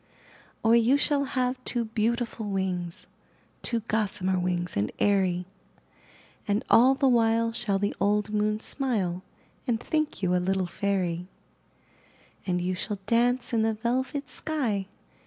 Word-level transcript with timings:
IN 0.01 0.07
THE 0.07 0.13
NURSERY 0.17 0.61
Or, 0.71 0.75
you 0.77 0.97
shall 0.97 1.23
have 1.25 1.63
two 1.63 1.85
beautiful 1.85 2.47
wings— 2.49 3.05
Two 3.61 3.81
gossamer 3.81 4.39
wings 4.39 4.75
and 4.75 4.91
airy, 4.97 5.45
And 6.47 6.63
all 6.71 6.95
the 6.95 7.07
while 7.07 7.51
shall 7.53 7.77
the 7.77 7.95
old 7.99 8.33
moon 8.33 8.59
smile 8.61 9.21
And 9.67 9.79
think 9.79 10.23
you 10.23 10.35
a 10.35 10.37
little 10.37 10.65
fairy; 10.65 11.27
And 12.47 12.59
you 12.59 12.73
shall 12.73 12.97
dance 13.05 13.53
in 13.53 13.61
the 13.61 13.75
velvet 13.75 14.31
sky. 14.31 14.87